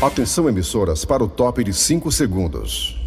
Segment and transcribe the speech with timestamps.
[0.00, 2.98] Atenção, emissoras, para o top de 5 segundos.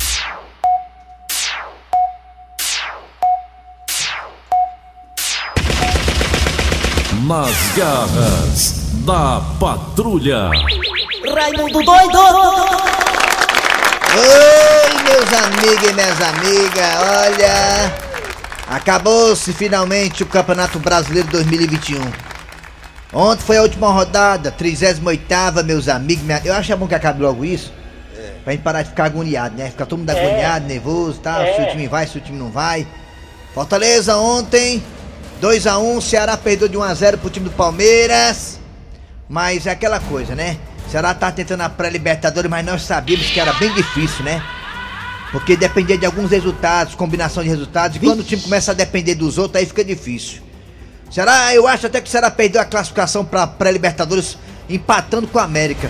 [7.28, 8.74] Nas garras
[9.06, 10.50] da patrulha.
[11.32, 12.18] Raimundo doido!
[14.18, 17.94] Oi, meus amigos e minhas amigas, olha.
[18.68, 22.29] Acabou-se finalmente o Campeonato Brasileiro 2021.
[23.12, 25.02] Ontem foi a última rodada, 38
[25.66, 26.24] meus amigos.
[26.24, 26.42] Minha...
[26.46, 27.74] Eu acho é bom que acabe logo isso.
[28.44, 29.70] Pra gente parar de ficar agoniado, né?
[29.70, 31.42] Ficar todo mundo agoniado, nervoso e tal.
[31.44, 32.88] Se o time vai, se o time não vai.
[33.54, 34.84] Fortaleza ontem,
[35.42, 36.02] 2x1.
[36.02, 38.60] Ceará perdeu de 1x0 pro time do Palmeiras.
[39.28, 40.58] Mas é aquela coisa, né?
[40.90, 44.42] Ceará tá tentando a pré-libertadores, mas nós sabíamos que era bem difícil, né?
[45.32, 49.14] Porque dependia de alguns resultados, combinação de resultados, e quando o time começa a depender
[49.14, 50.42] dos outros, aí fica difícil.
[51.10, 51.54] Será?
[51.54, 54.38] Eu acho até que o Ceará perdeu a classificação pra pré-libertadores
[54.70, 55.90] empatando com a América.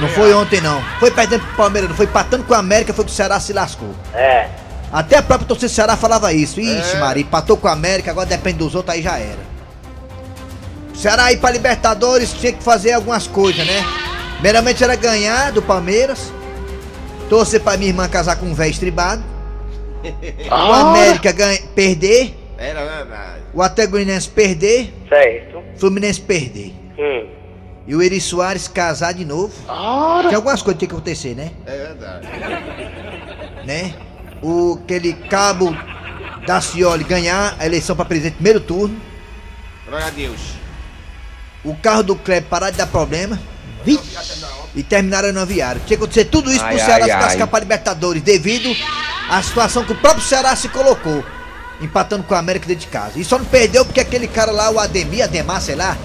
[0.00, 0.82] Não foi ontem não.
[1.00, 3.52] Foi perdendo pro Palmeiras, não foi empatando com a América, foi que o Ceará se
[3.52, 3.94] lascou.
[4.14, 4.48] É.
[4.92, 6.60] Até a própria torcida do Ceará falava isso.
[6.60, 9.48] Ixi, Maria, empatou com a América, agora depende dos outros, aí já era.
[10.94, 13.84] O Ceará aí pra Libertadores tinha que fazer algumas coisas, né?
[14.34, 16.32] Primeiramente era ganhar do Palmeiras.
[17.28, 19.22] Torcer pra minha irmã casar com um velho estribado.
[20.50, 22.34] O América ganha, perder.
[22.58, 23.42] Era verdade.
[23.54, 24.92] O Atlético Goianiense perder.
[25.08, 25.62] Certo.
[25.76, 26.74] Fluminense perder.
[26.98, 27.28] Hum.
[27.86, 29.54] E o Eri Soares casar de novo.
[30.26, 31.52] Tem algumas coisas que tem que acontecer, né?
[31.64, 32.26] É verdade.
[33.64, 33.94] né?
[34.42, 35.74] O aquele cabo
[36.46, 39.00] da Cioli ganhar a eleição para presidente no primeiro turno.
[39.88, 40.40] Glória a Deus.
[41.64, 43.38] O carro do Kleber parar de dar problema.
[44.74, 45.80] E terminaram no aviário.
[45.86, 47.18] Tinha que acontecer tudo isso pro Ai, Ceará ai, se ai.
[47.20, 48.68] classificar para Libertadores devido
[49.30, 51.24] à situação que o próprio Ceará se colocou.
[51.80, 53.18] Empatando com a América dentro de casa.
[53.18, 55.96] E só não perdeu porque aquele cara lá, o Ademir, Ademar, sei lá.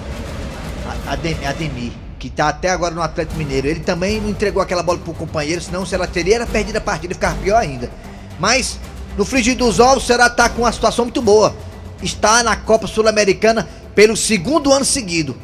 [1.06, 3.66] A- Adem- Ademir, que tá até agora no Atlético Mineiro.
[3.66, 6.80] Ele também não entregou aquela bola pro companheiro, senão se ela teria era perdida a
[6.80, 7.90] partida ficava pior ainda.
[8.38, 8.78] Mas,
[9.16, 11.54] no frigir dos ovos, o Ceará tá com uma situação muito boa.
[12.02, 15.36] Está na Copa Sul-Americana pelo segundo ano seguido.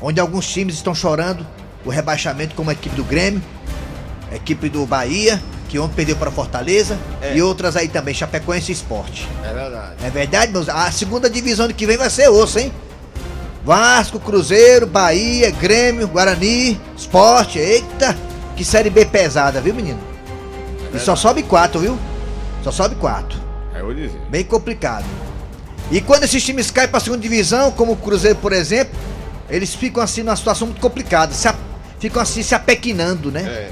[0.00, 1.46] Onde alguns times estão chorando
[1.84, 3.42] o rebaixamento, como a equipe do Grêmio,
[4.32, 7.36] a equipe do Bahia, que ontem perdeu para Fortaleza, É.
[7.36, 9.28] e outras aí também, Chapecoense e Esporte.
[9.42, 9.92] É verdade.
[10.04, 10.68] É verdade, meus?
[10.68, 12.72] A segunda divisão de que vem vai ser osso, hein?
[13.64, 17.58] Vasco, Cruzeiro, Bahia, Grêmio, Guarani, Esporte.
[17.58, 18.14] Eita,
[18.56, 19.98] que série B pesada, viu, menino?
[20.92, 21.98] E só sobe quatro, viu?
[22.62, 23.38] Só sobe quatro.
[23.74, 24.20] É eu vou dizer.
[24.30, 25.04] Bem complicado.
[25.90, 28.94] E quando esses times caem pra segunda divisão, como o Cruzeiro, por exemplo,
[29.48, 31.32] eles ficam assim numa situação muito complicada.
[31.34, 31.54] Se a-
[31.98, 33.42] ficam assim se apequinando, né?
[33.42, 33.70] É.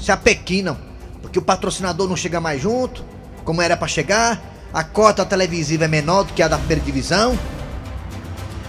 [0.00, 0.76] se apequinam,
[1.22, 3.04] porque o patrocinador não chega mais junto,
[3.44, 4.40] como era pra chegar,
[4.72, 7.38] a cota televisiva é menor do que a da primeira divisão.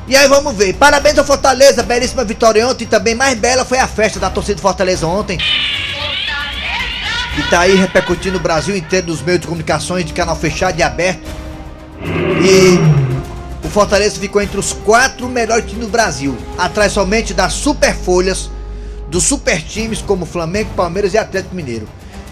[0.07, 0.73] E aí vamos ver.
[0.73, 4.55] Parabéns ao Fortaleza, belíssima vitória ontem, e também mais bela foi a festa da torcida
[4.55, 5.37] do Fortaleza ontem.
[7.35, 10.83] Que tá aí repercutindo o Brasil inteiro nos meios de comunicações de canal fechado e
[10.83, 11.27] aberto.
[12.41, 12.79] E
[13.65, 18.49] o Fortaleza ficou entre os quatro melhores times do Brasil, atrás somente das Super Folhas,
[19.09, 21.87] dos super times como Flamengo, Palmeiras e Atlético Mineiro.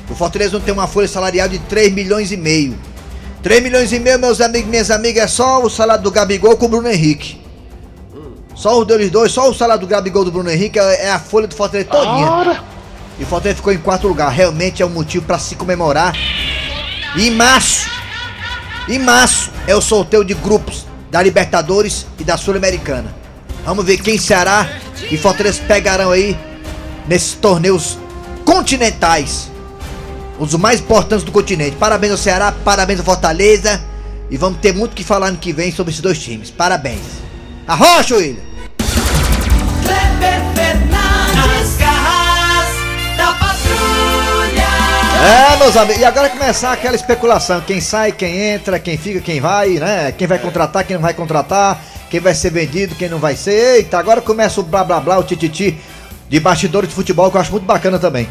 [0.09, 2.78] O Fortaleza não tem uma folha salarial de 3 milhões e meio.
[3.44, 6.57] 3 milhões e meio, meus amigos e minhas amigas, é só o salário do Gabigol
[6.57, 7.47] com o Bruno Henrique.
[8.57, 11.19] Só os deles dois, só o salário do Gabigol do Bruno Henrique é é a
[11.19, 12.63] folha do Fortaleza todinha.
[13.19, 14.31] E o Fortaleza ficou em quarto lugar.
[14.31, 16.16] Realmente é um motivo para se comemorar.
[17.16, 17.88] E em março,
[18.89, 23.16] em março é o sorteio de grupos da Libertadores e da Sul-Americana.
[23.63, 24.68] Vamos ver quem Ceará
[25.12, 26.38] e Fortaleza pegarão aí
[27.07, 28.00] nesses torneios
[28.44, 29.51] continentais.
[30.39, 31.75] Os mais importantes do continente.
[31.77, 33.81] Parabéns ao Ceará, parabéns ao Fortaleza.
[34.29, 36.51] E vamos ter muito o que falar ano que vem sobre esses dois times.
[36.51, 37.01] Parabéns.
[37.67, 38.47] Arrocha, William!
[45.19, 49.41] É, meus amigos, e agora começar aquela especulação: quem sai, quem entra, quem fica, quem
[49.41, 50.11] vai, né?
[50.11, 53.77] Quem vai contratar, quem não vai contratar, quem vai ser vendido, quem não vai ser.
[53.77, 55.77] Eita, agora começa o blá blá blá, o tititi
[56.29, 58.29] de bastidores de futebol, que eu acho muito bacana também.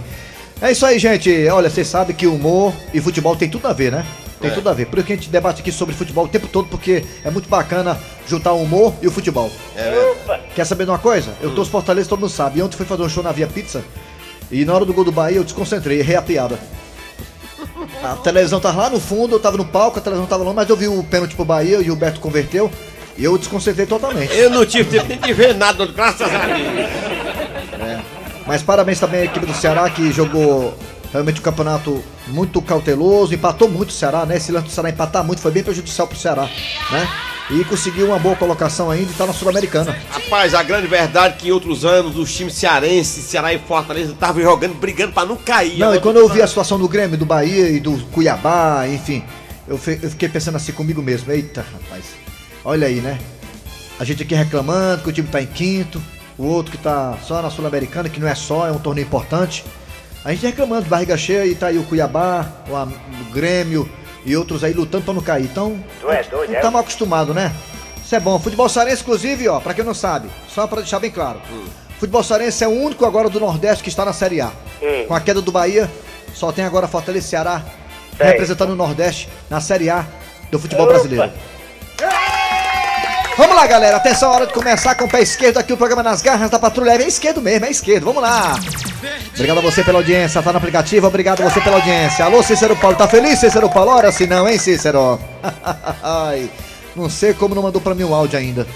[0.61, 1.47] É isso aí, gente.
[1.49, 4.07] Olha, vocês sabem que humor e futebol tem tudo a ver, né?
[4.41, 4.55] Tem É.
[4.55, 4.87] tudo a ver.
[4.87, 7.49] Por isso que a gente debate aqui sobre futebol o tempo todo, porque é muito
[7.49, 9.51] bacana juntar o humor e o futebol.
[9.77, 10.15] É.
[10.55, 11.35] Quer saber de uma coisa?
[11.43, 12.59] Eu tô Fortaleza, todo mundo sabe.
[12.59, 13.85] E ontem fui fazer um show na Via Pizza.
[14.51, 16.59] E na hora do gol do Bahia eu desconcentrei, errei a piada.
[18.03, 20.69] A televisão tava lá no fundo, eu tava no palco, a televisão tava lá, mas
[20.69, 22.71] eu vi o pênalti pro Bahia e o Beto converteu.
[23.19, 24.35] E eu desconcentrei totalmente.
[24.35, 27.16] Eu não tive tempo nem de ver nada, graças a Deus.
[28.47, 30.77] Mas parabéns também à equipe do Ceará que jogou
[31.13, 34.37] realmente um campeonato muito cauteloso, empatou muito o Ceará, né?
[34.37, 36.49] Esse lance do Ceará empatar muito foi bem prejudicial pro Ceará,
[36.91, 37.09] né?
[37.51, 39.97] e conseguiu uma boa colocação ainda e tá na Sul-Americana.
[40.11, 44.13] Rapaz, a grande verdade é que em outros anos os times cearenses, Ceará e Fortaleza
[44.13, 45.79] estavam jogando, brigando pra não cair.
[45.79, 49.23] Não, e quando eu vi a situação do Grêmio, do Bahia e do Cuiabá, enfim,
[49.69, 51.31] eu, eu fiquei pensando assim comigo mesmo.
[51.31, 52.05] Eita, rapaz,
[52.65, 53.19] olha aí, né?
[53.99, 56.03] A gente aqui reclamando que o time tá em quinto,
[56.39, 59.65] o outro que tá só na Sul-Americana, que não é só, é um torneio importante.
[60.25, 63.89] A gente reclamando, de barriga cheia, e tá aí o Cuiabá, o, Grêmio
[64.25, 65.45] e outros aí lutando pra não cair.
[65.45, 66.61] Então, Tu é doido, não é?
[66.61, 67.53] tá mal acostumado, né?
[68.05, 68.39] Isso é bom.
[68.39, 71.41] Futebol sarense, inclusive, ó, pra quem não sabe, só pra deixar bem claro.
[71.99, 74.49] Futebol sarense é o único agora do Nordeste que está na Série A.
[74.83, 75.07] Hum.
[75.09, 75.91] Com a queda do Bahia,
[76.35, 77.63] só tem agora Fortaleza e Ceará
[78.17, 78.27] Sei.
[78.27, 80.05] representando o Nordeste na Série A
[80.51, 80.95] do futebol Opa.
[80.95, 81.33] brasileiro.
[83.37, 83.99] Vamos lá, galera.
[83.99, 86.93] Atenção, hora de começar com o pé esquerdo aqui o programa Nas Garras da Patrulha.
[86.93, 88.05] É esquerdo mesmo, é esquerdo.
[88.05, 88.59] Vamos lá.
[89.35, 90.43] Obrigado a você pela audiência.
[90.43, 91.07] Tá no aplicativo.
[91.07, 92.25] Obrigado a você pela audiência.
[92.25, 92.97] Alô, Cícero Paulo.
[92.97, 93.91] Tá feliz, Cícero Paulo?
[93.91, 95.21] Ora se não, hein, Cícero?
[96.03, 96.51] Ai,
[96.97, 98.67] não sei como não mandou pra mim o áudio ainda.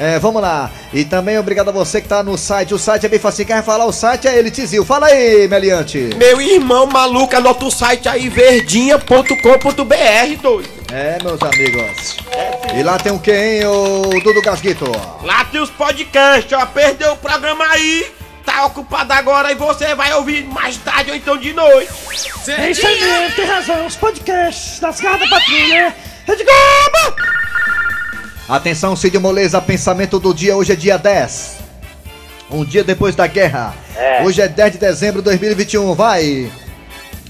[0.00, 0.70] É, vamos lá.
[0.94, 2.72] E também obrigado a você que tá no site.
[2.72, 3.44] O site é bem fácil.
[3.44, 4.82] Quem vai falar o site é ele, Tizil.
[4.82, 6.08] Fala aí, Meliante.
[6.16, 10.70] Meu irmão maluco, anota o site aí, verdinha.com.br, doido.
[10.90, 12.16] É, meus amigos.
[12.74, 14.90] E lá tem o que, hein, o Dudu Gasguito?
[15.22, 16.64] Lá tem os podcasts, ó.
[16.64, 18.10] Perdeu o programa aí.
[18.42, 21.92] Tá ocupado agora e você vai ouvir mais tarde ou então de noite.
[22.48, 23.84] É isso aí mesmo, tem razão.
[23.84, 25.94] Os podcasts das garras da patrulha.
[26.26, 27.49] Rede Globo!
[28.50, 30.56] Atenção, Cid Moleza, pensamento do dia.
[30.56, 31.58] Hoje é dia 10.
[32.50, 33.76] Um dia depois da guerra.
[33.94, 34.24] É.
[34.24, 35.94] Hoje é 10 de dezembro de 2021.
[35.94, 36.50] Vai!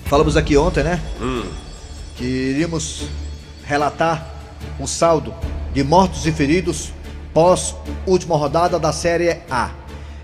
[0.06, 0.98] Falamos aqui ontem, né?
[2.16, 3.02] Que iríamos
[3.66, 4.26] relatar
[4.80, 5.34] um saldo
[5.74, 6.90] de mortos e feridos
[7.34, 7.76] pós
[8.06, 9.72] última rodada da Série A.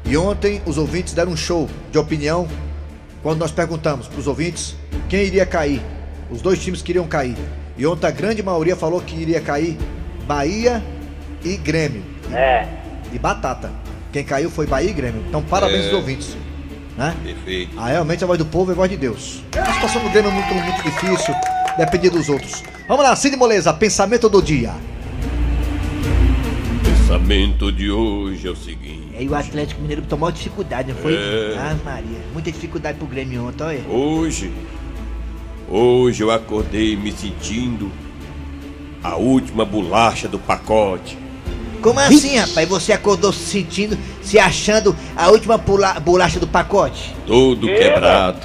[0.02, 2.48] E ontem os ouvintes deram um show de opinião
[3.22, 4.74] quando nós perguntamos para os ouvintes
[5.10, 5.82] quem iria cair.
[6.30, 7.36] Os dois times que iriam cair.
[7.76, 9.76] E ontem a grande maioria falou que iria cair
[10.26, 10.82] Bahia
[11.44, 12.02] e Grêmio.
[12.32, 12.66] É.
[13.12, 13.70] E batata.
[14.12, 15.22] Quem caiu foi Bahia e Grêmio.
[15.28, 15.86] Então parabéns É.
[15.86, 16.36] aos ouvintes.
[16.96, 17.14] Né?
[17.22, 17.72] Perfeito.
[17.78, 19.42] Ah, realmente a voz do povo é a voz de Deus.
[19.56, 21.34] A situação do Grêmio é muito, muito difícil,
[21.76, 22.62] depende dos outros.
[22.88, 24.72] Vamos lá, Cid Moleza, pensamento do dia.
[26.82, 29.14] Pensamento de hoje é o seguinte.
[29.18, 31.14] Aí o Atlético Mineiro tomou dificuldade, não foi?
[31.14, 31.54] É.
[31.58, 33.80] Ah, Maria, muita dificuldade pro Grêmio ontem, olha.
[33.88, 34.50] Hoje,
[35.68, 37.90] hoje eu acordei me sentindo
[39.12, 41.18] a última bolacha do pacote.
[41.82, 42.68] Como assim, rapaz?
[42.68, 47.14] Você acordou se sentindo, se achando a última pula- bolacha do pacote?
[47.26, 48.38] Todo quebrado.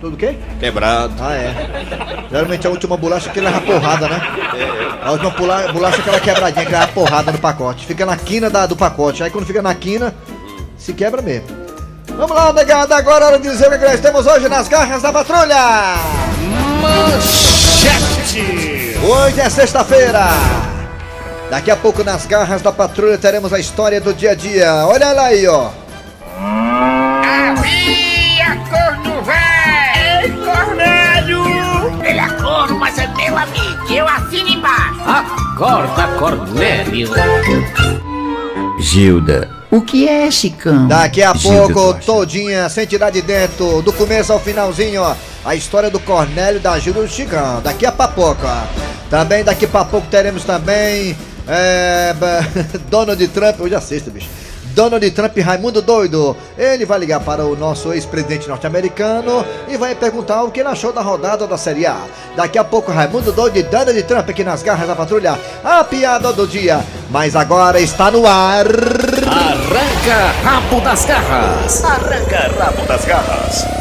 [0.00, 0.36] Tudo o quê?
[0.60, 1.12] Quebrado.
[1.20, 2.26] Ah, é.
[2.30, 4.20] Geralmente a última bolacha que leva porrada, né?
[5.02, 7.84] A última pula- bolacha é aquela quebradinha que leva porrada no pacote.
[7.86, 9.22] Fica na quina da- do pacote.
[9.22, 10.14] Aí quando fica na quina,
[10.76, 11.48] se quebra mesmo.
[12.16, 15.02] Vamos lá, negada, agora é hora de dizer o que nós temos hoje nas garras
[15.02, 15.94] da patrulha.
[19.02, 20.28] Hoje é sexta-feira.
[21.50, 24.86] Daqui a pouco nas garras da patrulha teremos a história do dia a dia.
[24.86, 25.70] Olha lá aí, ó.
[27.20, 30.24] Havia corno velho!
[30.24, 31.44] Ei, Cornélio!
[32.04, 33.92] Ele é corno, mas é meu amigo.
[33.92, 35.00] Eu assino embaixo.
[35.06, 37.08] Acorda, Cornélio.
[38.80, 40.86] Gilda, o que é esse cão?
[40.86, 42.06] Daqui a Gilda pouco, Tocha.
[42.06, 45.14] todinha, sem tirar de dentro, do começo ao finalzinho, ó,
[45.44, 47.60] a história do Cornélio da Gilda do Chicão.
[47.62, 48.87] Daqui a pouco, ó.
[49.10, 51.16] Também daqui a pouco teremos também
[51.48, 52.14] é,
[52.90, 54.28] Donald Trump, hoje é sexta, bicho.
[54.74, 56.36] Donald Trump e Raimundo Doido.
[56.56, 60.92] Ele vai ligar para o nosso ex-presidente norte-americano e vai perguntar o que ele achou
[60.92, 61.96] da rodada da Série A.
[62.36, 65.36] Daqui a pouco, Raimundo Doido e Donald Trump aqui nas garras da patrulha.
[65.64, 66.84] A piada do dia.
[67.10, 68.66] Mas agora está no ar.
[69.26, 71.84] Arranca rabo das garras.
[71.84, 73.77] Arranca rabo das garras.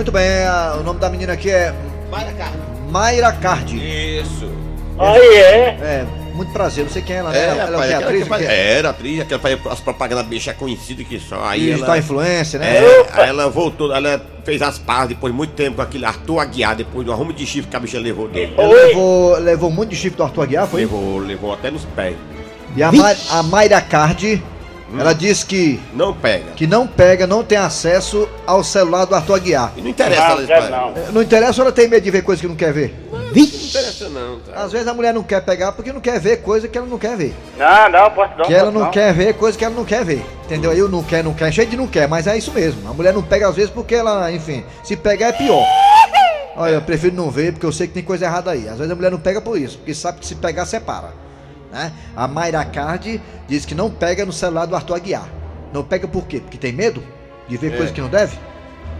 [0.00, 1.74] Muito bem, a- o nome da menina aqui é
[2.10, 2.50] Vai cá.
[2.90, 3.76] Mayra Cardi.
[3.76, 4.50] Isso.
[4.98, 5.68] Aí é.
[5.82, 7.38] É, muito prazer, não sei quem é ela, né?
[7.38, 8.22] É, ela, ela rapaz, é atriz?
[8.22, 8.50] que faz- o quê?
[8.50, 11.44] Era atriz, aquela faz as propagandas bicha conhecida que só.
[11.44, 12.78] Aí Digital ela, influência, né?
[12.78, 16.38] é, aí ela voltou, ela fez as pazes depois de muito tempo com aquele Arthur
[16.40, 18.54] Aguiar, depois do arrumo de chifre que a bicha levou dele.
[18.56, 20.80] Levou, levou muito de chifre do Arthur Aguiar, foi?
[20.80, 22.16] Levou, levou até nos pés.
[22.74, 24.42] E a, Ma a Mayra Cardi,
[24.98, 26.52] ela disse que, Não pega.
[26.56, 29.72] que não pega, não tem acesso ao celular do Arthur Aguiar.
[29.76, 31.12] E não interessa Não, ela não.
[31.12, 32.94] Não interessa ou ela tem medo de ver coisa que não quer ver?
[33.12, 34.62] Não interessa não, tá?
[34.62, 36.98] Às vezes a mulher não quer pegar porque não quer ver coisa que ela não
[36.98, 37.34] quer ver.
[37.56, 38.44] Não, não, posso não.
[38.44, 40.24] Que ela posso não quer ver coisa que ela não quer ver.
[40.44, 40.70] Entendeu?
[40.72, 42.90] Aí o não quer, não quer, cheio de não quer, mas é isso mesmo.
[42.90, 45.64] A mulher não pega às vezes porque ela, enfim, se pegar é pior.
[46.56, 48.68] Olha, eu prefiro não ver porque eu sei que tem coisa errada aí.
[48.68, 51.12] Às vezes a mulher não pega por isso, porque sabe que se pegar, separa.
[51.70, 51.92] Né?
[52.16, 55.28] A Mayra Card diz que não pega no celular do Arthur Aguiar.
[55.72, 56.40] Não pega por quê?
[56.40, 57.02] Porque tem medo
[57.48, 57.76] de ver É.
[57.76, 58.36] coisa que não deve?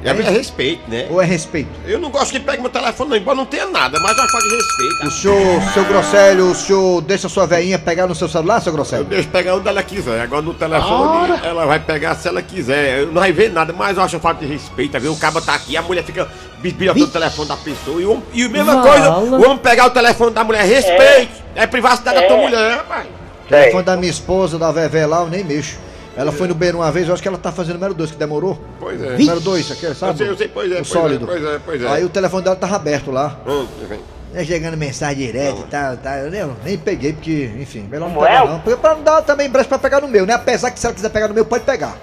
[0.05, 1.07] A mulher respeito, né?
[1.11, 1.69] Ou é respeito?
[1.85, 4.31] Eu não gosto que pegue meu telefone, não, embora não tenha nada, mas é uma
[4.31, 5.07] falta de respeito.
[5.07, 8.77] O senhor, seu Grosselho, o senhor deixa sua veinha pegar no seu celular, seu Eu
[8.77, 9.05] Grosselho?
[9.05, 10.19] deixo pegar onde ela quiser.
[10.23, 13.01] Agora no telefone ela vai pegar se ela quiser.
[13.01, 14.99] Eu não vai ver nada, mas eu acho falta de respeito.
[14.99, 15.13] Viu?
[15.13, 16.27] O cabo tá aqui, a mulher fica
[16.61, 18.01] bisbilhotando o telefone da pessoa.
[18.01, 21.43] E, o, e a mesma coisa, o homem pegar o telefone da mulher, respeito.
[21.55, 23.07] É, privacidade da tua mulher, rapaz.
[23.45, 25.77] O telefone da minha esposa, da Vevé lá, eu nem mexo.
[26.21, 28.17] Ela foi no beiro uma vez, eu acho que ela tá fazendo número 2, que
[28.19, 28.59] demorou.
[28.79, 29.17] Pois é.
[29.17, 30.13] Número 2, aqui, sabe?
[30.13, 31.25] Eu sei, eu sei, pois é, O pois sólido.
[31.25, 31.89] é, pois é, pois é.
[31.89, 33.41] Aí o telefone dela tava aberto lá.
[33.43, 34.01] Pronto, vem.
[34.35, 36.15] É chegando mensagem direto e tal, tal.
[36.19, 38.47] Eu nem, eu nem peguei, porque, enfim, melhor não pegar é?
[38.47, 38.61] não.
[38.61, 40.35] Porque pra não dar também brecha pra pegar no meu, né?
[40.35, 41.97] Apesar que se ela quiser pegar no meu, pode pegar.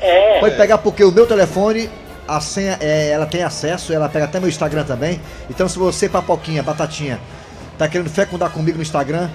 [0.00, 0.38] É.
[0.38, 1.90] Pode pegar porque o meu telefone,
[2.28, 5.20] a senha, é, ela tem acesso, ela pega até meu Instagram também.
[5.50, 7.18] Então se você, papoquinha, batatinha,
[7.78, 9.28] tá querendo fecundar comigo no Instagram,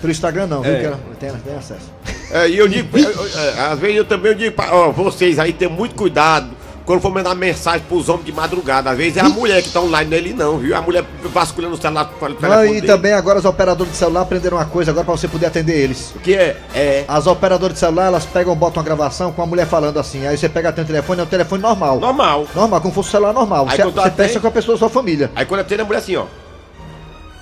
[0.00, 0.72] pelo Instagram não, viu?
[0.74, 0.78] É.
[0.78, 1.92] Que ela tem, ela tem acesso.
[2.30, 5.38] É, e eu digo, eu- eu- é, às vezes eu também digo pra ó, vocês
[5.38, 6.48] aí, tem muito cuidado
[6.84, 8.90] quando for mandar mensagem pros homens de madrugada.
[8.90, 10.76] Às vezes é a mulher que tá online, não é não, viu?
[10.76, 12.86] A mulher vasculhando o celular para o Ah, telefone e dele.
[12.86, 16.12] também agora os operadores de celular aprenderam uma coisa agora pra você poder atender eles.
[16.14, 16.56] O que é?
[16.74, 17.04] É.
[17.08, 20.26] As operadoras de celular, elas pegam, botam uma gravação com a mulher falando assim.
[20.26, 22.00] Aí você pega teu telefone, é um telefone normal.
[22.00, 22.46] Normal.
[22.54, 23.66] Normal, como fosse um celular normal.
[23.68, 25.30] Aí Você, quando você atende- com a pessoa da sua família.
[25.34, 26.24] Aí quando atende a mulher assim, ó.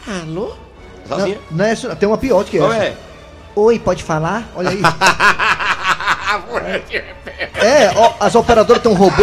[0.06, 0.52] Alô?
[1.08, 1.38] Sozinha?
[1.50, 1.96] Não, não é isso, não.
[1.96, 2.74] tem uma pior que essa.
[2.76, 2.94] é?
[3.54, 4.48] Oi, pode falar?
[4.54, 4.80] Olha aí.
[7.60, 9.22] É, ó, as operadoras tem um robô,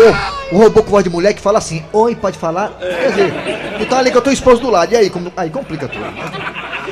[0.52, 2.72] um robô com voz de mulher que fala assim, oi, pode falar?
[2.80, 3.34] Quer dizer,
[3.80, 6.06] então ali que eu tô esposo do lado, e aí, como, aí complica tudo.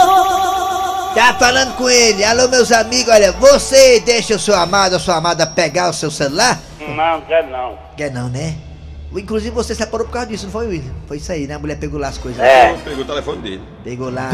[1.13, 2.23] Tá falando com ele.
[2.23, 6.11] Alô, meus amigos, olha, você deixa o seu amado, a sua amada pegar o seu
[6.11, 6.59] celular?
[6.79, 7.77] Não, quer não.
[7.95, 8.55] Quer não, né?
[9.13, 10.93] Inclusive você separou por causa disso, não foi, William?
[11.07, 11.55] Foi isso aí, né?
[11.55, 12.41] A mulher pegou lá as coisas.
[12.41, 12.73] É.
[12.83, 13.61] Pegou o telefone dele.
[13.81, 14.29] Pegou lá.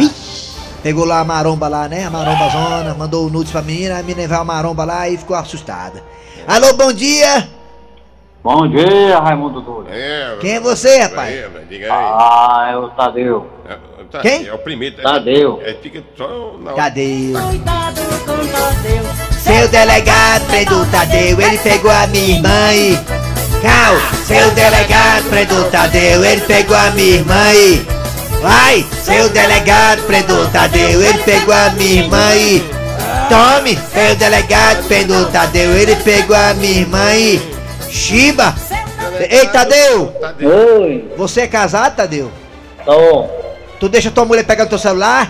[0.82, 2.06] Pegou lá a maromba lá, né?
[2.06, 5.18] A maromba zona, mandou o nudes pra menina, a menina veio a maromba lá e
[5.18, 6.04] ficou assustada.
[6.48, 7.48] Alô, bom dia!
[8.44, 9.90] Bom dia, Raimundo Doido.
[9.92, 11.30] É, Quem é você, rapaz?
[11.30, 11.92] Aí, velho, diga aí.
[11.92, 13.48] Ah, é o Tadeu.
[13.70, 13.78] É,
[14.12, 14.48] tá- Quem?
[14.48, 15.00] É o primeiro.
[15.00, 15.62] é- Tadeu.
[15.64, 17.40] É, fica só na Tadeu.
[17.40, 19.04] Cuidado com Tadeu
[19.38, 22.96] Seu delegado prendeu o Tadeu, ele pegou a minha irmã e.
[23.62, 23.96] Cal,
[24.26, 27.86] seu delegado prendeu o Tadeu, ele pegou a minha irmã e.
[28.42, 32.64] Vai, seu delegado prendeu o Tadeu, ele pegou a minha irmã e.
[33.30, 37.61] Tome, seu delegado prendeu o Tadeu, ele pegou a minha irmã e.
[37.92, 38.54] Chiba!
[39.30, 40.14] Ei, Tadeu!
[40.80, 42.32] Oi, Você é casado, Tadeu?
[42.86, 43.26] tô.
[43.80, 45.30] Tu deixa tua mulher pegar no teu celular?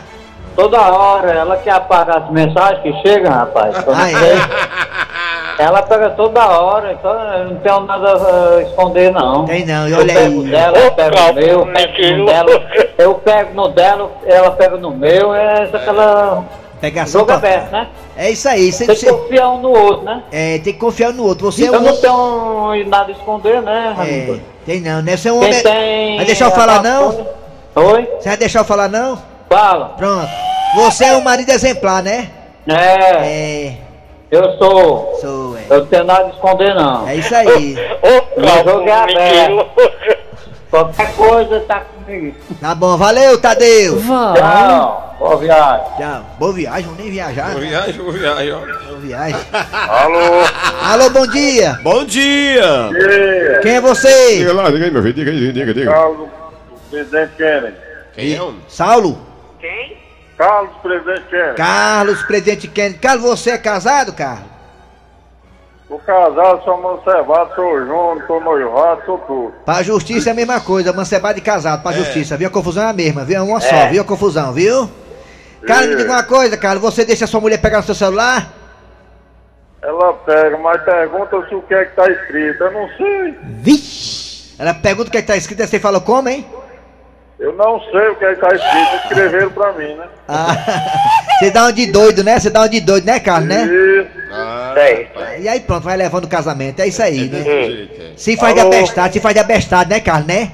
[0.56, 3.74] Toda hora ela quer apagar as mensagens que chegam, rapaz.
[3.88, 5.64] Eu Ah, é?
[5.64, 8.14] Ela pega toda hora, então eu não tenho nada
[8.58, 9.46] a esconder, não.
[9.46, 10.50] Tem não, e Eu olha pego aí.
[10.50, 12.64] dela, eu pego no meu, eu pego no dela,
[12.98, 16.44] eu pego no dela, ela pega no meu, é aquela
[16.82, 17.50] Pegação jogo total.
[17.52, 17.88] aberto, né?
[18.18, 20.24] É isso aí, você, Tem que você- confiar um no outro, né?
[20.32, 21.52] é, tem que confiar no outro.
[21.52, 24.42] Você é Eu um não tenho nada a esconder, né, É, Raimundo?
[24.66, 25.16] tem não, né?
[25.16, 25.64] Você é um homem.
[25.64, 26.16] tem.
[26.18, 27.28] Vai deixar eu falar não?
[27.76, 28.10] Oi?
[28.20, 29.18] Você vai deixar eu falar não?
[29.50, 29.90] Fala.
[29.98, 30.28] Pronto.
[30.76, 32.30] Você é um marido exemplar, né?
[32.68, 32.74] É,
[33.26, 33.74] É.
[34.32, 35.18] eu sou.
[35.22, 35.62] Sou, é.
[35.70, 37.08] Eu não tenho nada a esconder, não.
[37.08, 37.76] É isso aí.
[38.02, 39.66] Ô, Meu jogo é aberto.
[40.72, 42.34] Qualquer coisa tá comigo.
[42.62, 44.02] Tá bom, valeu, Tadeu.
[44.02, 45.16] Tchau.
[45.20, 45.86] Boa viagem.
[45.98, 46.26] Tchau.
[46.40, 47.50] Boa viagem, vamos nem viajar.
[47.52, 48.60] Boa viagem, boa viagem, ó.
[48.60, 49.42] Boa viagem.
[49.72, 50.20] Alô?
[50.82, 51.78] Alô, bom dia.
[51.84, 52.90] Bom dia!
[53.62, 54.38] Quem é você?
[54.38, 55.92] Diga lá, diga aí, meu filho, diga aí, diga, diga.
[55.92, 56.30] Carlos,
[56.90, 57.78] presidente Kennedy.
[58.14, 58.54] Quem é?
[58.70, 59.20] Saulo?
[60.38, 61.56] Carlos, presidente Kennedy.
[61.58, 62.98] Carlos, presidente Kennedy.
[63.00, 64.51] Carlos, você é casado, Carlos?
[65.92, 69.54] Sou casado, sou mancebado, sou Júnior, sou noivado, sou tudo.
[69.66, 72.48] Pra justiça é a mesma coisa, mancebado e casado, pra justiça, viu?
[72.48, 73.36] A confusão é a mesma, viu?
[73.36, 74.02] É uma só, viu?
[74.02, 74.90] A confusão, viu?
[75.68, 78.54] Carlos, me diga uma coisa, Carlos, você deixa sua mulher pegar no seu celular?
[79.82, 82.64] Ela pega, mas pergunta se o que é que tá escrito.
[82.64, 83.38] Eu não sei.
[83.44, 84.56] Vixe!
[84.58, 86.48] Ela pergunta o que, é que tá escrito, aí você falou como, hein?
[87.38, 88.96] Eu não sei o que é que tá escrito.
[89.08, 90.08] Escreveram pra mim, né?
[90.30, 90.56] Ah,
[91.38, 92.40] você dá um de doido, né?
[92.40, 93.66] Você dá um de doido, né, Carlos, né?
[93.66, 94.21] Isso.
[94.32, 94.74] Ah,
[95.40, 97.42] E aí pronto, vai levando o casamento, é isso aí, né?
[97.44, 98.12] jeito, é.
[98.16, 98.72] Se faz de Alô?
[98.74, 100.52] abestado, se faz de abestado, né, Carlos, né?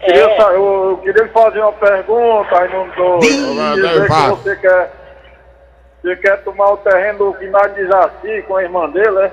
[0.00, 3.18] Queria sa- eu, queria fazer uma pergunta, aí não tô.
[3.18, 4.92] Dizer que você quer.
[6.02, 9.32] Você quer tomar o terreno do final de Jaci com a irmã dele, é?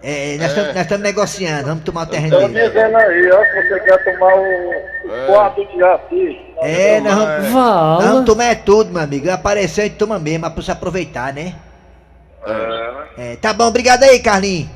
[0.00, 2.68] É, nós estamos estamos negociando, vamos tomar o terreno Tô dele.
[2.68, 6.40] dizendo aí, ó, que você quer tomar o, o quarto de Jaci.
[6.62, 9.28] É, nós vamos, vamos tomar é tudo, meu amigo.
[9.28, 11.54] Apareceu, gente toma mesmo, pra se aproveitar, né?
[13.16, 14.68] É, tá bom, obrigado aí, Carlinhos.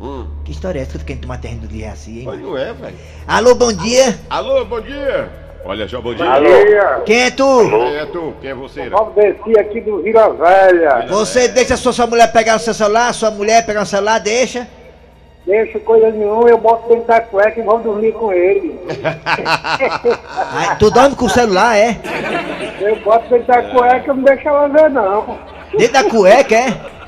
[0.00, 0.26] Hum.
[0.44, 2.24] Que história é essa que tu querendo tomar terreno do Jaci, hein?
[2.26, 2.50] Mas mano?
[2.50, 2.96] não é, velho.
[3.26, 4.18] Alô, bom dia.
[4.30, 5.28] Alô, bom dia!
[5.64, 6.26] Olha só, bom dia.
[7.04, 7.68] Quem é tu?
[7.68, 8.34] Quem é tu?
[8.40, 8.82] Quem é você?
[8.84, 8.90] né?
[8.90, 11.06] Vamos descer aqui do Vila Velha.
[11.08, 14.66] Você deixa sua, sua mulher pegar o seu celular, sua mulher pegar o celular, deixa.
[15.44, 18.78] Deixa coisa nenhuma, eu boto dentro da cueca e vou dormir com ele.
[20.52, 21.96] Aí, tu dorme com o celular, é?
[22.80, 25.38] Eu boto dentro da cueca e não deixo ela ver, não.
[25.76, 26.98] Dentro da cueca, é?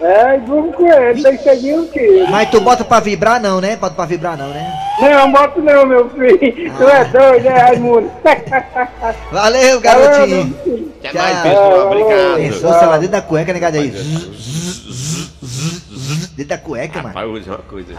[0.00, 2.26] É, durmo com ele, tem que o quê?
[2.30, 3.76] Mas tu bota pra vibrar não, né?
[3.76, 4.72] Bota pra vibrar não, né?
[4.98, 6.38] Não, boto não, meu filho.
[6.74, 8.10] Tu é doido, né, Raimundo?
[9.30, 10.56] Valeu, garotinho.
[11.02, 11.14] Tchau.
[11.14, 11.86] mais, pessoal?
[11.86, 12.36] Obrigado.
[12.36, 13.90] Pensou o celular dentro da cueca, negado aí.
[13.90, 17.14] Zzz, zzz, Dentro da cueca, mano.
[17.14, 17.94] Rapaz, dizer uma coisa.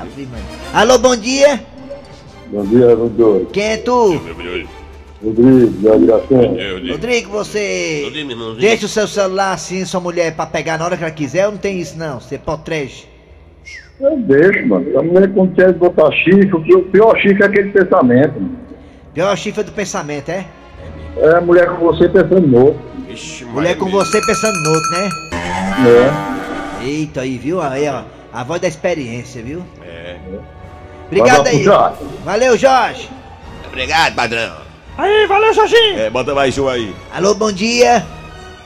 [0.73, 1.63] Alô, bom dia.
[2.47, 3.45] Bom dia, Rodolfo.
[3.47, 4.19] Quem é tu?
[5.23, 6.91] Rodrigo.
[6.91, 8.59] Rodrigo, você irmãozinho.
[8.59, 11.51] deixa o seu celular assim, sua mulher, pra pegar na hora que ela quiser ou
[11.51, 12.19] não tem isso não?
[12.19, 13.05] Você protege.
[13.99, 14.97] Eu deixo, mano.
[14.99, 18.33] A mulher quando quer botar chifre, o pi- o pior chifre é aquele pensamento.
[18.33, 18.57] mano.
[19.13, 20.45] Pior chifre do pensamento, é?
[21.17, 22.81] É a mulher com você pensando no outro.
[23.09, 23.99] Ixi, Mulher com mesmo.
[23.99, 25.09] você pensando no outro, né?
[25.83, 26.87] Né?
[26.87, 27.61] Eita aí, viu?
[27.61, 28.03] Aí, ó.
[28.33, 29.61] A voz da experiência, viu?
[29.85, 30.15] É.
[31.07, 31.63] Obrigado aí.
[31.65, 33.09] lá, Valeu, Jorge.
[33.67, 34.70] Obrigado, padrão.
[34.97, 35.99] Aí, valeu, Jorginho.
[35.99, 36.93] É, bota mais um aí.
[37.13, 38.05] Alô, bom dia.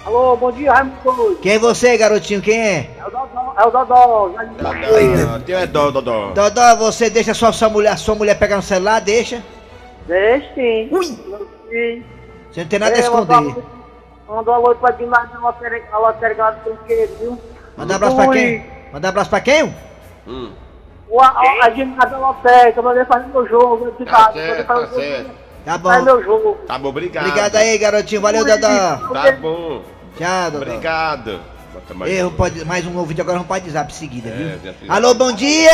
[0.06, 1.38] Alô, bom dia, Raimundo.
[1.42, 2.42] Quem é você, garotinho?
[2.42, 2.90] Quem é?
[3.00, 3.54] É o Dodó.
[3.58, 4.32] É o Dodó.
[5.46, 6.32] Tem é dó, Dodó.
[6.34, 9.02] Dodó, você deixa sua, sua mulher, sua mulher pegar no celular?
[9.02, 9.42] Deixa.
[10.08, 10.88] Deixa sim.
[10.92, 11.06] Ui.
[11.06, 12.04] Sim.
[12.52, 13.36] Você não tem nada a esconder.
[14.28, 17.42] mandou- um alô pra demais da lotérica, a lotérica do brinquedo, viu?
[17.78, 18.66] Manda um abraço pra quem?
[18.94, 19.76] Manda um abraço pra quem?
[20.28, 20.52] Hum.
[21.10, 21.70] O, a, a, a
[23.06, 25.45] fazer meu jogo, eu Tá mandei certo, fazer tá certo.
[25.66, 26.02] Tá bom.
[26.04, 26.58] meu jogo.
[26.68, 27.28] Tá bom, obrigado.
[27.28, 28.22] Obrigado aí, garotinho.
[28.22, 28.68] Valeu, Dodó.
[28.68, 29.82] Tá bom.
[30.18, 30.58] Tchau, Dodó.
[30.66, 31.40] Obrigado.
[31.74, 32.34] Bota mais Erro, um.
[32.34, 34.74] pode, mais um ouvinte agora não pode zap seguida, É, viu?
[34.94, 35.70] Alô, bom dia.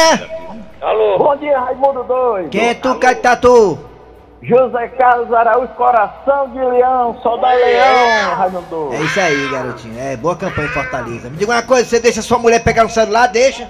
[0.82, 1.18] Alô.
[1.20, 2.50] Bom dia, Raimundo doido.
[2.50, 3.78] Quem é tu, Catatu?
[4.42, 8.96] José Carlos Araújo, coração de leão, sol da leão, Raimundo doido.
[8.96, 10.00] É isso aí, garotinho.
[10.00, 11.30] É boa campanha em Fortaleza.
[11.30, 13.28] Me diga uma coisa, você deixa sua mulher pegar no celular?
[13.28, 13.70] Deixa.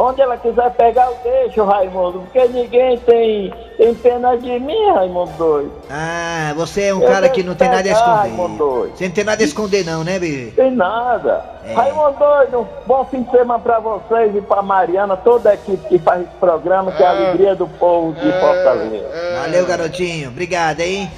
[0.00, 5.32] Onde ela quiser pegar, eu deixo, Raimundo, porque ninguém tem, tem pena de mim, Raimundo
[5.32, 5.72] doido.
[5.90, 8.58] Ah, você é um Eu cara que não tem nada a pegar, Raimundo esconder.
[8.58, 8.96] doido.
[8.96, 10.52] Você não tem nada a esconder não, né, bebê?
[10.54, 11.44] Tem nada.
[11.66, 11.74] É.
[11.74, 15.88] Raimundo doido, um bom fim de semana pra vocês e pra Mariana, toda a equipe
[15.88, 19.04] que faz esse programa, que é a alegria do povo de Fortaleza.
[19.42, 20.28] Valeu, garotinho.
[20.28, 21.10] Obrigado, hein?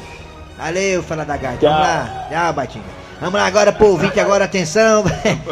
[0.57, 1.59] Valeu, fala da gata.
[1.61, 1.81] Vamos Tchau.
[1.83, 2.27] lá.
[2.31, 3.00] Tchau, Batinga.
[3.21, 5.05] Vamos lá agora pro ouvinte, agora atenção.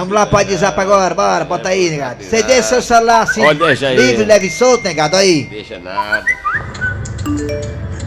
[0.00, 2.24] Vamos lá, pode zap agora, bora, bota aí, negado.
[2.24, 3.96] Você deixa seu celular assim, aí.
[3.96, 5.44] livre, leve e solto, negado, aí.
[5.44, 6.24] Deixa nada.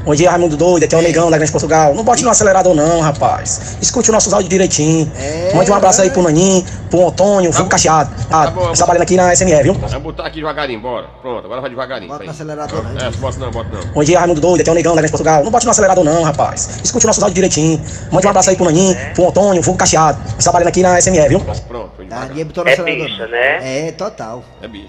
[0.06, 1.94] Bom dia, Raimundo Doido, aqui é o Negão da Grande Portugal.
[1.94, 3.78] Não bote no acelerador não, rapaz.
[3.82, 5.12] Escute o nosso áudio direitinho.
[5.16, 5.54] É.
[5.54, 8.10] Mande um abraço aí pro Naninho, pro Antônio, pro Cacheado.
[8.32, 8.72] Ah, Tá bom.
[8.74, 9.74] trabalhando aqui na SME, viu?
[9.74, 11.08] Vamos botar aqui devagarinho, bora.
[11.22, 12.12] Pronto, agora vai devagarinho.
[12.12, 13.02] Bota no acelerador, né?
[13.08, 13.94] É, bota não, bota não.
[13.94, 15.44] Bom dia, Raimundo Doido, aqui é o Negão da Grande Portugal.
[15.44, 16.80] Não bote no acelerador não, rapaz.
[16.84, 17.80] Escute o nosso áudio direitinho.
[18.12, 20.20] Mande um abraço aí pro Naninho, pro Antônio, pro Cacheado.
[20.42, 21.40] Trabalhando aqui na SME, viu?
[21.68, 22.46] Pronto, foi Ah, devagar.
[22.46, 23.06] botou no É acelerador.
[23.08, 23.88] bicho, né?
[23.88, 24.44] É, total.
[24.62, 24.88] É bicho.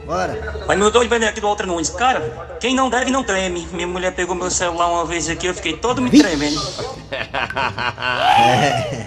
[0.06, 0.64] Bora.
[0.68, 1.90] Mas meu doido vem aqui do Outra Nunes.
[1.90, 2.22] Cara,
[2.60, 3.68] quem não deve não treme.
[3.72, 6.62] Minha mulher pegou meu celular uma vez aqui, eu fiquei todo me tremendo.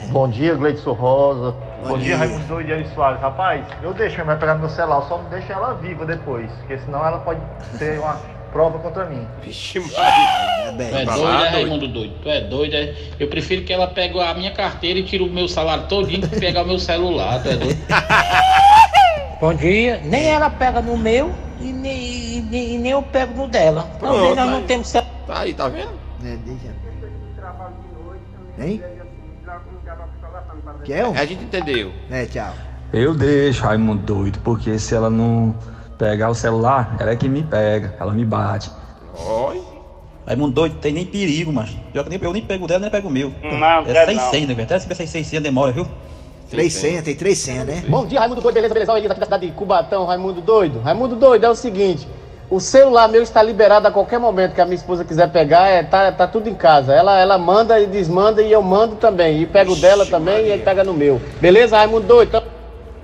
[0.09, 1.55] Bom dia, Gleidson Rosa.
[1.87, 2.17] Bom dia.
[2.17, 3.21] Raimundo Doido e Ari Soares.
[3.21, 6.51] Rapaz, eu deixo minha mãe pegar no meu celular, só não deixo ela viva depois,
[6.53, 7.41] porque senão ela pode
[7.79, 8.21] ter uma
[8.53, 9.27] prova contra mim.
[9.43, 12.15] Vixe, Tu é doido, é, Raimundo doido?
[12.23, 12.95] Tu é doido, é?
[13.19, 16.39] Eu prefiro que ela pegue a minha carteira e tire o meu salário todinho que
[16.39, 17.81] pegar o meu celular, tu é doido?
[19.41, 20.01] Bom dia.
[20.05, 23.89] Nem ela pega no meu e nem, e nem, e nem eu pego no dela.
[23.99, 24.65] Pronto, menos nós não aí.
[24.65, 24.93] temos.
[24.93, 25.93] Tá aí, tá vendo?
[26.21, 26.75] Né, deixa.
[28.59, 28.83] Hein?
[30.85, 31.91] Que é, A gente entendeu.
[32.09, 32.53] Né, tchau.
[32.93, 35.55] Eu deixo Raimundo doido, porque se ela não
[35.97, 38.71] pegar o celular, ela é que me pega, ela me bate.
[39.15, 39.63] Oi.
[40.27, 43.09] Raimundo doido, tem nem perigo, mas eu nem, eu nem pego o dela, nem pego
[43.09, 43.33] o meu.
[43.43, 44.31] Não, é quero seis não.
[44.31, 44.67] senhas, né, velho?
[44.67, 45.87] Até se tiver seis senhas demora, viu?
[46.51, 47.85] Três senhas, tem três senhas, né?
[47.89, 48.93] Bom dia, Raimundo Doido, beleza, beleza?
[48.93, 50.81] Olha aqui da cidade de Cubatão, Raimundo Doido.
[50.81, 52.09] Raimundo Doido, é o seguinte,
[52.51, 55.85] o celular meu está liberado a qualquer momento que a minha esposa quiser pegar, é,
[55.85, 56.93] tá, tá tudo em casa.
[56.93, 59.41] Ela, ela manda e desmanda e eu mando também.
[59.41, 61.21] E pego dela também e ele pega no meu.
[61.41, 62.29] Beleza, Raimundo Doido?
[62.29, 62.43] Então...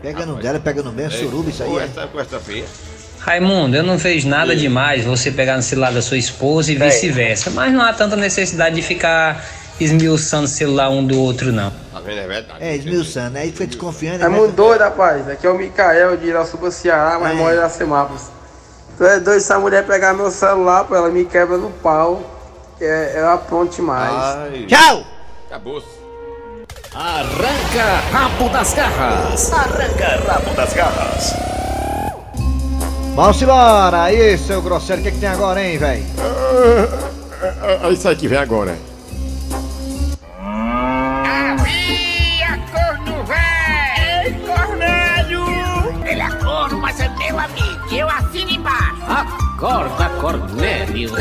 [0.03, 1.71] Pega no dela, pega no meu, é suruba isso aí.
[1.71, 1.85] Com É.
[1.85, 2.65] essa, com essa feia.
[3.21, 7.51] Raimundo, eu não vejo nada demais você pegar no celular da sua esposa e vice-versa,
[7.51, 9.45] mas não há tanta necessidade de ficar
[9.81, 11.71] esmiuçando o celular um do outro, não.
[11.93, 12.19] Tá vendo?
[12.21, 12.65] É verdade.
[12.65, 14.25] É, esmiuçando, aí fica desconfiando.
[14.25, 15.29] É muito doido, rapaz.
[15.29, 17.35] Aqui é o Micael de Irasuba, Ceará, mas É.
[17.35, 18.23] mora em Iracemápolis.
[18.97, 22.23] Tu é doido se a mulher pegar meu celular, pô, ela me quebra no pau.
[22.81, 24.13] É, eu apronto demais.
[24.67, 25.05] Tchau!
[25.49, 25.87] Acabou-se.
[26.95, 29.53] Arranca rabo das garras.
[29.53, 31.35] Arranca rabo das garras.
[33.15, 34.03] Vamos embora!
[34.05, 36.05] Aí, seu grosseiro, o que, que tem agora, hein, velho?
[37.83, 38.73] É isso aí que vem agora.
[38.73, 38.96] Havia
[49.57, 51.13] Acorda, Cornélio.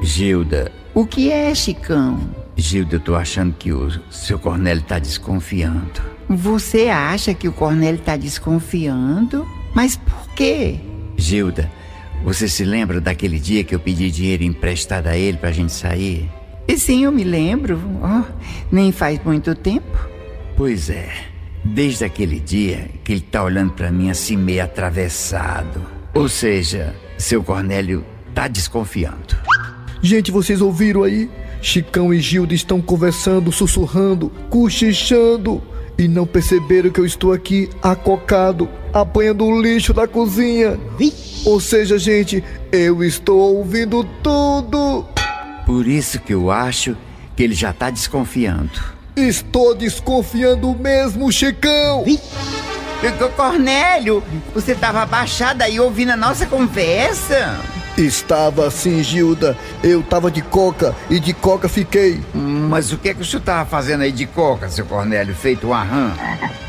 [0.00, 2.20] Gilda, o que é, Chicão?
[2.56, 6.00] Gilda, eu tô achando que o seu Cornélio tá desconfiando.
[6.28, 9.44] Você acha que o Cornélio tá desconfiando?
[9.74, 10.78] Mas por quê?
[11.16, 11.68] Gilda,
[12.22, 16.30] você se lembra daquele dia que eu pedi dinheiro emprestado a ele pra gente sair?
[16.68, 17.80] E sim, eu me lembro.
[18.00, 18.22] Oh,
[18.70, 19.98] nem faz muito tempo.
[20.56, 21.10] Pois é,
[21.64, 25.97] desde aquele dia que ele tá olhando pra mim assim meio atravessado.
[26.18, 28.04] Ou seja, seu Cornélio
[28.34, 29.36] tá desconfiando.
[30.02, 31.30] Gente, vocês ouviram aí?
[31.62, 35.62] Chicão e Gilda estão conversando, sussurrando, cochichando.
[35.96, 40.76] E não perceberam que eu estou aqui acocado, apanhando o lixo da cozinha.
[41.44, 45.06] Ou seja, gente, eu estou ouvindo tudo.
[45.64, 46.96] Por isso que eu acho
[47.36, 48.82] que ele já tá desconfiando.
[49.14, 52.04] Estou desconfiando mesmo, Chicão.
[53.36, 57.56] Cornélio, você tava abaixado aí ouvindo a nossa conversa?
[57.96, 59.56] Estava assim, Gilda.
[59.82, 62.20] Eu tava de coca e de coca fiquei.
[62.34, 65.68] Mas o que é que o senhor tava fazendo aí de coca, seu Cornélio, feito
[65.68, 66.12] um arran?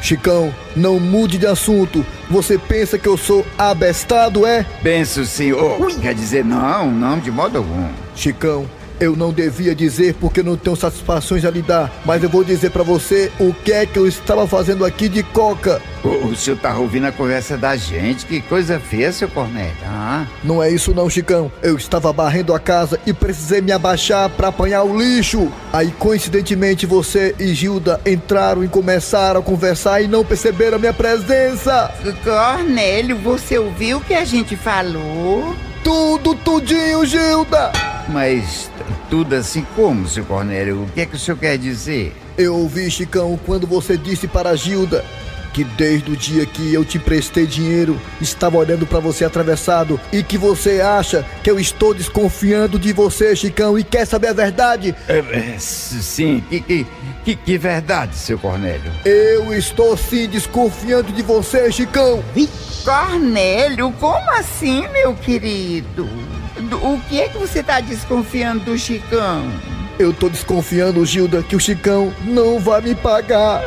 [0.01, 2.05] Chicão, não mude de assunto.
[2.29, 4.65] Você pensa que eu sou abestado, é?
[4.81, 5.77] Penso, senhor.
[6.01, 7.89] Quer dizer, não, não, de modo algum.
[8.15, 8.65] Chicão,
[8.99, 12.69] eu não devia dizer porque não tenho satisfações a lhe dar, mas eu vou dizer
[12.71, 15.81] pra você o que é que eu estava fazendo aqui de coca.
[16.03, 18.25] O, o senhor tá ouvindo a conversa da gente?
[18.25, 19.75] Que coisa feia, seu Cornélio.
[19.85, 21.51] Ah, Não é isso não, Chicão.
[21.61, 25.51] Eu estava varrendo a casa e precisei me abaixar pra apanhar o lixo.
[25.73, 30.93] Aí, coincidentemente, você e Gilda entraram e começaram a conversar e não perceberam a minha
[30.93, 31.93] presença.
[32.23, 35.55] Cornélio, você ouviu o que a gente falou?
[35.83, 37.71] Tudo, tudinho, Gilda!
[38.09, 38.71] mas
[39.09, 40.83] tudo assim como, seu Cornélio?
[40.83, 42.15] O que é que o senhor quer dizer?
[42.37, 45.03] Eu ouvi, Chicão, quando você disse para a Gilda
[45.53, 50.21] que desde o dia que eu te emprestei dinheiro, estava olhando para você atravessado e
[50.21, 54.95] que você acha que eu estou desconfiando de você, Chicão, e quer saber a verdade?
[55.07, 56.87] É, é, sim, que, que,
[57.25, 58.91] que, que verdade, seu Cornélio?
[59.03, 62.23] Eu estou sim desconfiando de você, Chicão.
[62.85, 66.07] Cornélio, como assim, meu querido?
[66.61, 69.45] Do- O que é que você tá desconfiando do Chicão?
[69.97, 73.61] Eu tô desconfiando, Gilda, que o Chicão não vai me pagar.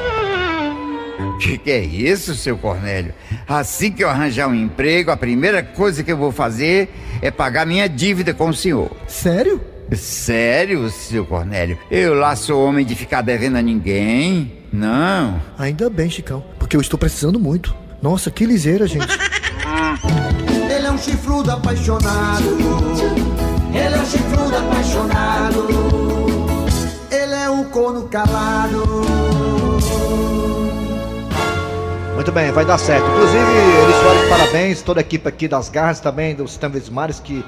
[1.41, 3.13] Que que é isso, seu Cornélio?
[3.49, 6.89] Assim que eu arranjar um emprego, a primeira coisa que eu vou fazer
[7.21, 8.91] é pagar minha dívida com o senhor.
[9.07, 9.61] Sério?
[9.93, 11.79] Sério, seu Cornélio?
[11.91, 14.53] Eu lá sou homem de ficar devendo a ninguém.
[14.73, 15.41] Não.
[15.59, 17.75] Ainda bem, Chicão, porque eu estou precisando muito.
[18.01, 19.07] Nossa, que liseira, gente.
[21.53, 22.45] É chifrudo apaixonado.
[23.75, 25.67] Ele é um chifrudo apaixonado.
[27.11, 28.83] Ele é um corno calado.
[32.15, 33.05] Muito bem, vai dar certo.
[33.07, 37.45] Inclusive, Eri Soares, parabéns, toda a equipe aqui das garras também, do Sistema Vesmares, que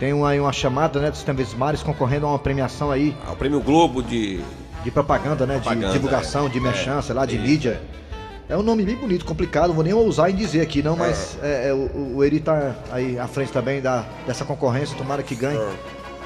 [0.00, 3.16] tem uma, aí uma chamada né, do Sistema Vesmares concorrendo a uma premiação aí.
[3.30, 4.40] O prêmio Globo de.
[4.82, 5.54] De propaganda, né?
[5.56, 6.48] Propaganda, de divulgação, é.
[6.48, 7.44] de merchan, É, sei lá, de isso.
[7.44, 7.82] mídia.
[8.50, 11.68] É um nome bem bonito, complicado, vou nem ousar em dizer aqui, não, mas é,
[11.68, 15.56] é, o, o Eri tá aí à frente também da, dessa concorrência, tomara que ganhe.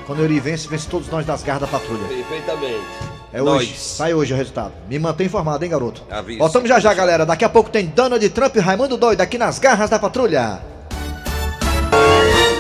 [0.07, 2.09] Quando o Eri vence, vence todos nós das garras da patrulha.
[2.09, 2.83] Perfeitamente.
[3.31, 3.63] É Nós.
[3.63, 4.73] hoje, sai hoje o resultado.
[4.89, 6.03] Me mantém informado, hein, garoto?
[6.11, 6.39] Aviso.
[6.39, 7.27] Voltamos já já, galera.
[7.27, 10.61] Daqui a pouco tem Donald Trump e Raimundo Doido aqui nas garras da patrulha.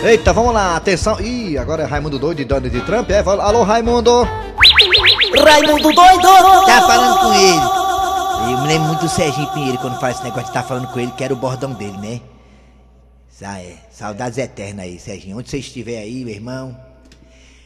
[0.05, 1.19] Eita, vamos lá, atenção.
[1.21, 3.09] Ih, agora é Raimundo Doido e Donald Trump.
[3.11, 4.29] É, alô, Raimundo.
[5.43, 6.67] Raimundo doido!
[6.67, 7.74] Tá falando com ele.
[8.51, 11.01] Eu me lembro muito do Serginho Pinheiro quando faz esse negócio de tá falando com
[11.01, 12.21] ele, que era o bordão dele, né?
[13.43, 15.39] É, saudades eternas aí, Serginho.
[15.39, 16.79] Onde você estiver aí, meu irmão.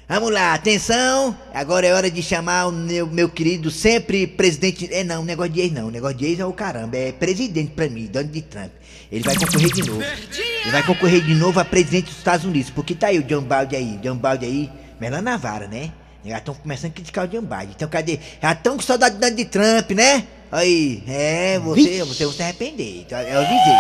[0.09, 1.37] Vamos lá, atenção!
[1.53, 4.89] Agora é hora de chamar o meu, meu querido sempre presidente.
[4.93, 5.91] É não, negócio de ex não.
[5.91, 6.97] Negócio de ex é o caramba.
[6.97, 8.71] É presidente pra mim, Donald Trump.
[9.11, 10.03] Ele vai concorrer de novo.
[10.03, 12.71] Ele vai concorrer de novo a presidente dos Estados Unidos.
[12.71, 13.99] Porque tá aí o John Balde aí.
[13.99, 15.93] John Balde aí, melhor na vara, né?
[16.25, 17.71] Já estão começando a criticar o John Biden.
[17.77, 18.19] Então cadê?
[18.41, 20.27] Já estão com saudade do Donald Trump, né?
[20.51, 23.01] Aí, é, você, você vai se arrepender.
[23.01, 23.75] Então, eu avisei.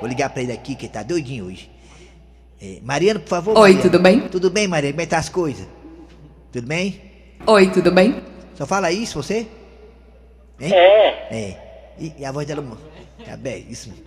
[0.00, 1.70] Vou ligar pra ele aqui, que ele tá doidinho hoje.
[2.60, 3.50] É, Mariana, por favor.
[3.52, 3.82] Oi, Mariana.
[3.82, 4.20] tudo bem?
[4.28, 4.92] Tudo bem, Mariana?
[4.92, 5.66] Como é que tá as coisas?
[6.50, 7.00] Tudo bem?
[7.46, 8.22] Oi, tudo bem?
[8.54, 9.46] Só fala isso, você?
[10.60, 10.72] Hein?
[10.72, 11.36] É.
[11.36, 11.58] É.
[11.98, 12.64] E, e a voz dela...
[13.24, 14.04] Tá bem, isso mesmo.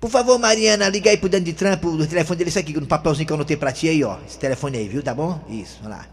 [0.00, 3.26] Por favor, Mariana, liga aí pro Donald Trump, o telefone dele, isso aqui, no papelzinho
[3.26, 4.16] que eu anotei pra ti aí, ó.
[4.26, 5.02] Esse telefone aí, viu?
[5.02, 5.40] Tá bom?
[5.48, 6.06] Isso, vamos lá.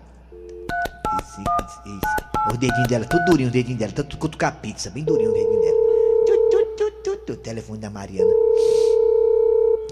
[1.22, 2.25] Isso, isso, isso.
[2.52, 5.62] Os dedinhos dela, tudo durinho, os dedinhos dela, tanto cutucar pizza, bem durinho os dedinhos
[5.66, 5.78] dela.
[6.26, 7.36] Tu, tu, tu, tu, tu.
[7.38, 8.32] Telefone da Mariana.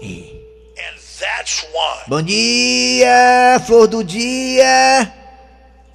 [0.02, 0.44] É.
[1.20, 2.00] That's one.
[2.08, 5.12] Bom dia, flor do dia.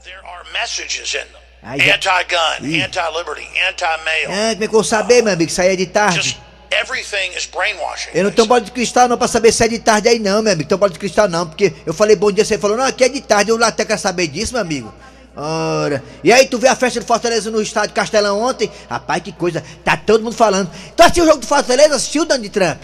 [0.03, 1.39] There are messages in them.
[1.61, 4.25] Ai, já- Anti-gun, anti-liberty, anti-male.
[4.27, 5.51] Ah, como é que eu vou saber, meu amigo?
[5.51, 6.39] Saía de tarde.
[6.71, 8.11] Everything is brainwashing.
[8.13, 10.41] Eu não tenho bola de cristal não pra saber se é de tarde aí não,
[10.41, 10.67] meu amigo.
[10.69, 13.09] Tenho bola de cristal não, porque eu falei bom dia, você falou, não, aqui é
[13.09, 13.51] de tarde.
[13.51, 14.93] Eu lá até quero saber disso, meu amigo.
[15.41, 16.03] Ora.
[16.23, 18.69] E aí, tu viu a festa do Fortaleza no estádio Castelão ontem?
[18.89, 19.63] Rapaz, que coisa.
[19.85, 20.69] Tá todo mundo falando.
[20.95, 21.95] Tu assistiu o jogo do Fortaleza?
[21.95, 22.83] Assistiu, Donald Trump?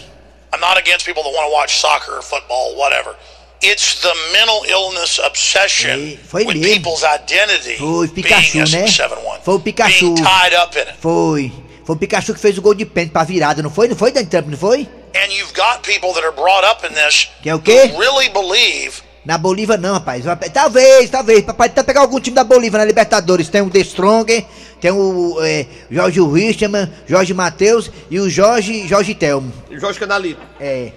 [0.53, 3.13] I'm not against people that want to watch soccer football, whatever.
[3.61, 6.73] It's the mental illness obsession foi with mesmo.
[6.75, 8.85] people's identity Foi o Pikachu, né?
[8.85, 9.39] SM71.
[9.43, 10.13] Foi o Pikachu.
[10.13, 10.93] Being tied up in it.
[11.01, 11.51] Foi.
[11.85, 13.87] Foi o Pikachu que fez o gol de pênalti pra virada, não foi?
[13.87, 14.87] Não foi, Donald Trump, não foi?
[15.15, 17.85] And you've got people that are brought up in this Que é o quê?
[17.93, 20.23] who really believe Na Bolívia não, rapaz.
[20.53, 21.41] Talvez, talvez.
[21.43, 23.49] Papai tentar pegar algum time da Bolívia na Libertadores.
[23.49, 24.45] Tem o The Strong,
[24.79, 29.51] tem o é, Jorge Richman, Jorge Matheus e o Jorge Jorge Telmo.
[29.71, 30.41] Jorge Canalito.
[30.59, 30.91] É.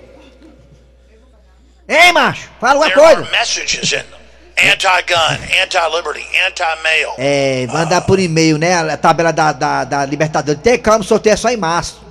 [1.88, 3.30] Ei, macho, fala alguma there coisa.
[3.30, 4.18] messages in them.
[4.60, 7.14] Anti-gun, anti-liberty, anti-male.
[7.16, 8.74] É, mandar por e-mail, né?
[8.74, 10.60] A tabela da, da, da Libertadores.
[10.60, 12.07] Tem calma, o sorteio é só em março.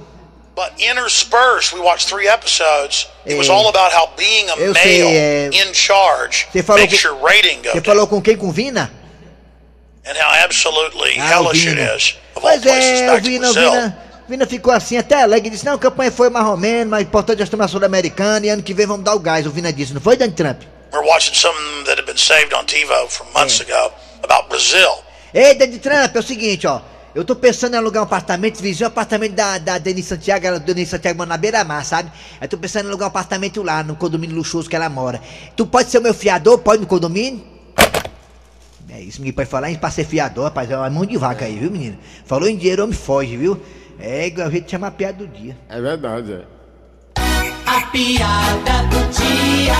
[0.58, 3.08] But interspersed, we watched three episodes.
[3.28, 3.52] It was É.
[3.52, 5.50] all about how being a Eu male sei, é.
[5.54, 8.36] in charge Você falou, makes com, your rating go você falou com quem?
[8.36, 8.91] Com Vina?
[10.04, 13.30] and how absolutely Ah, hellish it is of all Pois places é, o back to
[13.30, 13.72] Vina, o Brazil.
[13.72, 13.98] Vina,
[14.30, 15.52] Vina ficou assim até alegre.
[15.52, 18.50] Disse: Não, a campanha foi mais ou menos, mas importante é tomar a Sul-Americana e
[18.50, 19.46] ano que vem vamos dar o gás.
[19.46, 20.62] O Vina disse: Não foi, Donald Trump?
[20.91, 23.91] We're watching something that had been saved on TiVo from months ago
[24.24, 25.04] about Brazil.
[25.36, 26.82] Ei, Donald Trump, é o seguinte, ó.
[27.17, 30.60] Eu tô pensando em alugar um apartamento, vizinho ao apartamento da, da Denise Santiago, ela,
[30.60, 32.12] Denise Santiago mora na beira-mar, sabe?
[32.39, 35.19] Eu tô pensando em alugar um apartamento lá, no condomínio luxuoso que ela mora.
[35.56, 36.60] Tu pode ser o meu fiador?
[36.60, 37.43] Pode no condomínio?
[38.88, 40.69] É isso, ninguém pode falar em pra ser fiador, rapaz.
[40.69, 41.97] É uma mão de vaca aí, viu, menino?
[42.23, 43.60] Falou em dinheiro, homem foge, viu?
[43.99, 45.58] É igual a gente chama a piada do dia.
[45.69, 46.43] É verdade, é.
[47.65, 49.73] A piada do dia.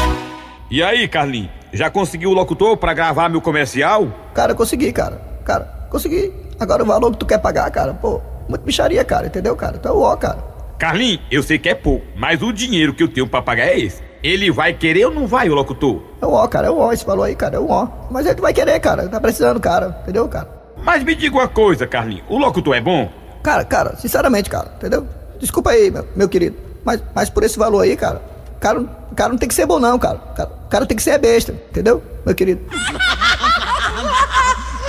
[0.72, 1.52] E aí, Carlinhos?
[1.72, 4.12] Já conseguiu o locutor pra gravar meu comercial?
[4.34, 5.22] Cara, consegui, cara.
[5.46, 6.47] Cara, consegui.
[6.60, 9.78] Agora o valor que tu quer pagar, cara, pô, muito bicharia, cara, entendeu, cara?
[9.78, 10.40] Tu é o ó, cara.
[10.80, 13.80] Carlinhos, eu sei que é pouco, mas o dinheiro que eu tenho pra pagar é
[13.80, 14.02] esse.
[14.24, 16.02] Ele vai querer ou não vai, o locutor?
[16.22, 17.88] É o ó, cara, é o ó, esse valor aí, cara, é o ó.
[18.10, 20.50] Mas ele vai querer, cara, tá precisando, cara, entendeu, cara?
[20.84, 23.12] Mas me diga uma coisa, Carlinhos, o locutor é bom?
[23.44, 25.08] Cara, cara, sinceramente, cara, entendeu?
[25.40, 28.22] Desculpa aí, meu, meu querido, mas, mas por esse valor aí, cara,
[28.60, 30.18] cara, o cara não tem que ser bom não, cara.
[30.36, 32.62] Cara, o cara tem que ser besta, entendeu, meu querido?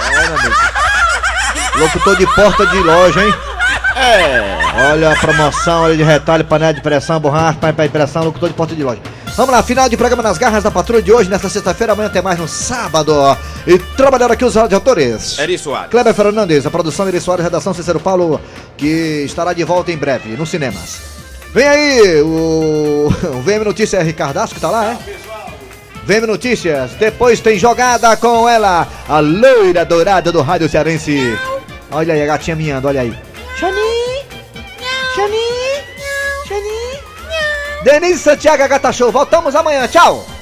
[0.01, 0.55] É, meu amigo.
[1.79, 3.35] Locutor de porta de loja, hein?
[3.97, 4.91] É.
[4.93, 8.55] Olha a promoção, olha de retalho, panela de pressão, borracha, panela de pressão, locutor de
[8.55, 9.01] porta de loja.
[9.37, 12.21] Vamos lá, final de programa nas garras da patrulha de hoje, nesta sexta-feira, amanhã tem
[12.21, 13.15] mais no sábado.
[13.67, 15.39] E trabalharam aqui os autores.
[15.39, 15.91] Eri Soares.
[15.91, 18.41] Kleber Fernandes, a produção Eri Soares, redação Cícero Paulo,
[18.77, 20.99] que estará de volta em breve nos cinemas.
[21.55, 24.99] Vem aí o, o VM Notícias Ricardaço que tá lá, é?
[26.05, 31.39] VM Notícias, depois tem jogada com ela, a loira dourada do Rádio Cearense.
[31.91, 33.15] Olha aí a gatinha miando, olha aí.
[33.59, 34.27] Xani!
[35.15, 35.37] Xani!
[36.47, 36.79] Xani!
[37.83, 39.11] Denise Santiago, Gata Show.
[39.11, 40.38] Voltamos amanhã, tchau.